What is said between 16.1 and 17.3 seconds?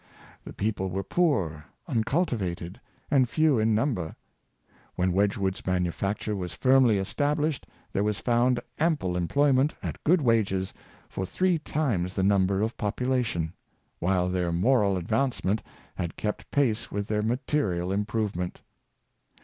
kept pace with their